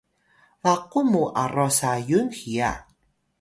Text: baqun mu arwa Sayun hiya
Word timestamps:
baqun 0.63 1.05
mu 1.11 1.23
arwa 1.41 1.67
Sayun 1.79 2.27
hiya 2.37 2.71